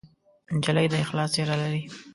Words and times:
نجلۍ 0.55 0.85
د 0.89 0.93
اخلاص 1.03 1.29
څېره 1.35 1.55
لري. 1.61 1.83